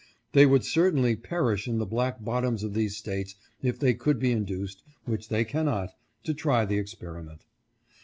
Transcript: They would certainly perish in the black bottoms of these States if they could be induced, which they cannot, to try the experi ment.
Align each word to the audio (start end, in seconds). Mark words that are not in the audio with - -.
They 0.31 0.47
would 0.47 0.65
certainly 0.65 1.15
perish 1.15 1.67
in 1.67 1.77
the 1.77 1.85
black 1.85 2.23
bottoms 2.23 2.63
of 2.63 2.73
these 2.73 2.97
States 2.97 3.35
if 3.61 3.77
they 3.77 3.93
could 3.93 4.17
be 4.17 4.31
induced, 4.31 4.81
which 5.05 5.29
they 5.29 5.45
cannot, 5.45 5.93
to 6.23 6.33
try 6.33 6.65
the 6.65 6.79
experi 6.79 7.23
ment. 7.23 7.45